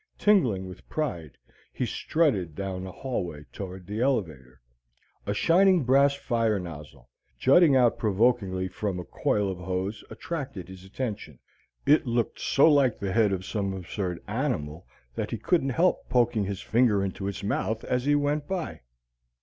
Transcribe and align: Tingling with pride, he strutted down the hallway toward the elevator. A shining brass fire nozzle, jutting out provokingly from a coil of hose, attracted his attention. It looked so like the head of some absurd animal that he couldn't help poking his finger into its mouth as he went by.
Tingling 0.17 0.65
with 0.67 0.89
pride, 0.89 1.37
he 1.71 1.85
strutted 1.85 2.55
down 2.55 2.83
the 2.85 2.91
hallway 2.91 3.45
toward 3.53 3.85
the 3.85 4.01
elevator. 4.01 4.59
A 5.27 5.33
shining 5.35 5.83
brass 5.83 6.15
fire 6.15 6.57
nozzle, 6.57 7.07
jutting 7.37 7.75
out 7.75 7.99
provokingly 7.99 8.67
from 8.67 8.99
a 8.99 9.03
coil 9.03 9.51
of 9.51 9.59
hose, 9.59 10.03
attracted 10.09 10.69
his 10.69 10.83
attention. 10.83 11.37
It 11.85 12.07
looked 12.07 12.39
so 12.39 12.67
like 12.73 12.97
the 12.97 13.13
head 13.13 13.31
of 13.31 13.45
some 13.45 13.73
absurd 13.75 14.23
animal 14.27 14.87
that 15.13 15.29
he 15.29 15.37
couldn't 15.37 15.69
help 15.69 16.09
poking 16.09 16.45
his 16.45 16.61
finger 16.61 17.03
into 17.05 17.27
its 17.27 17.43
mouth 17.43 17.83
as 17.83 18.05
he 18.05 18.15
went 18.15 18.47
by. 18.47 18.81